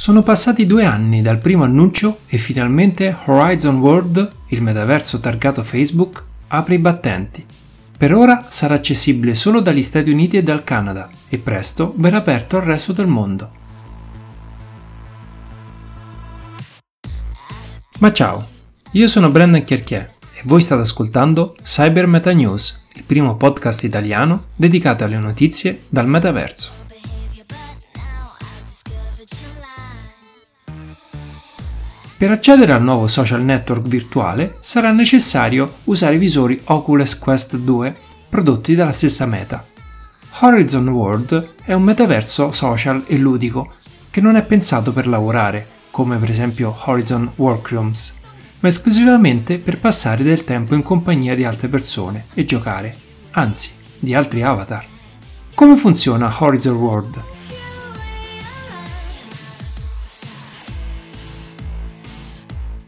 [0.00, 6.24] Sono passati due anni dal primo annuncio e finalmente Horizon World, il metaverso targato Facebook,
[6.46, 7.44] apre i battenti.
[7.98, 12.56] Per ora sarà accessibile solo dagli Stati Uniti e dal Canada e presto verrà aperto
[12.56, 13.50] al resto del mondo.
[17.98, 18.48] Ma ciao,
[18.92, 24.44] io sono Brendan Chierchier e voi state ascoltando Cyber Meta News, il primo podcast italiano
[24.56, 26.79] dedicato alle notizie dal metaverso.
[32.20, 37.96] Per accedere al nuovo social network virtuale sarà necessario usare i visori Oculus Quest 2
[38.28, 39.64] prodotti dalla stessa Meta.
[40.40, 43.72] Horizon World è un metaverso social e ludico
[44.10, 48.18] che non è pensato per lavorare, come per esempio Horizon Workrooms,
[48.60, 52.94] ma esclusivamente per passare del tempo in compagnia di altre persone e giocare,
[53.30, 54.84] anzi, di altri avatar.
[55.54, 57.22] Come funziona Horizon World?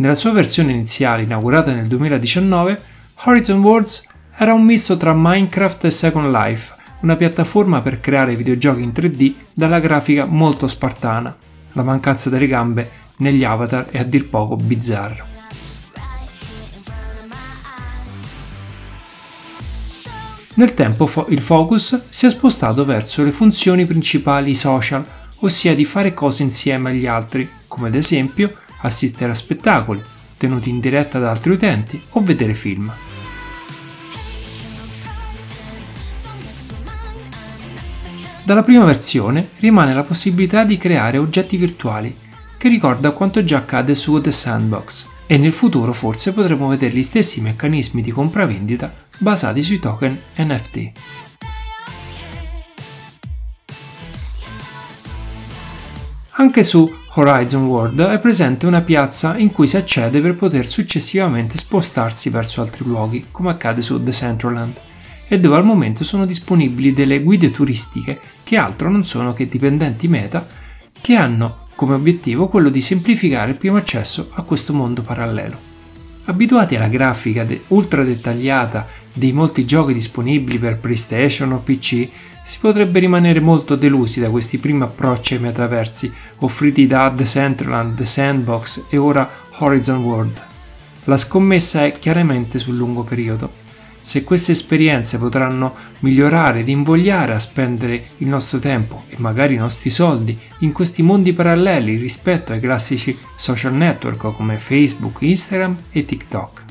[0.00, 2.80] Nella sua versione iniziale, inaugurata nel 2019,
[3.24, 8.80] Horizon Worlds era un misto tra Minecraft e Second Life, una piattaforma per creare videogiochi
[8.80, 11.36] in 3D dalla grafica molto spartana.
[11.72, 15.26] La mancanza delle gambe negli avatar è a dir poco bizzarro.
[20.54, 25.04] Nel tempo il focus si è spostato verso le funzioni principali social,
[25.40, 28.50] ossia di fare cose insieme agli altri, come ad esempio
[28.82, 30.02] assistere a spettacoli,
[30.36, 32.92] tenuti in diretta da altri utenti o vedere film.
[38.42, 42.16] Dalla prima versione rimane la possibilità di creare oggetti virtuali,
[42.56, 47.02] che ricorda quanto già accade su The Sandbox, e nel futuro forse potremo vedere gli
[47.02, 50.88] stessi meccanismi di compravendita basati sui token NFT.
[56.30, 61.58] Anche su Horizon World è presente una piazza in cui si accede per poter successivamente
[61.58, 64.80] spostarsi verso altri luoghi, come accade su Decentraland,
[65.26, 70.06] e dove al momento sono disponibili delle guide turistiche che altro non sono che dipendenti
[70.06, 70.46] meta
[71.00, 75.69] che hanno come obiettivo quello di semplificare il primo accesso a questo mondo parallelo.
[76.30, 82.08] Abituati alla grafica de- ultra dettagliata dei molti giochi disponibili per PlayStation o PC,
[82.44, 87.96] si potrebbe rimanere molto delusi da questi primi approcci ai metaversi offriti da The Centraland,
[87.96, 90.40] The Sandbox e ora Horizon World.
[91.04, 93.50] La scommessa è chiaramente sul lungo periodo.
[94.00, 99.58] Se queste esperienze potranno migliorare ed invogliare a spendere il nostro tempo e magari i
[99.58, 106.04] nostri soldi in questi mondi paralleli rispetto ai classici social network come Facebook, Instagram e
[106.04, 106.64] TikTok.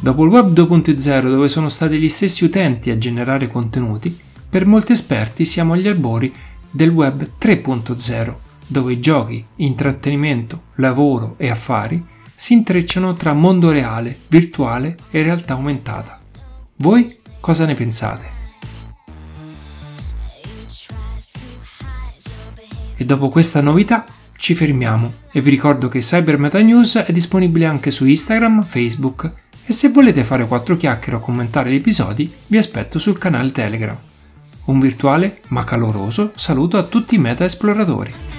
[0.00, 4.16] Dopo il web 2.0 dove sono stati gli stessi utenti a generare contenuti,
[4.48, 6.32] per molti esperti siamo agli albori
[6.70, 8.34] del web 3.0
[8.66, 15.54] dove i giochi, intrattenimento, lavoro e affari si intrecciano tra mondo reale, virtuale e realtà
[15.54, 16.20] aumentata.
[16.76, 18.34] Voi cosa ne pensate?
[22.94, 24.04] E dopo questa novità
[24.36, 29.32] ci fermiamo e vi ricordo che Cyber Meta News è disponibile anche su Instagram, Facebook
[29.64, 33.98] e se volete fare quattro chiacchiere o commentare gli episodi, vi aspetto sul canale Telegram.
[34.66, 38.35] Un virtuale ma caloroso saluto a tutti i meta esploratori.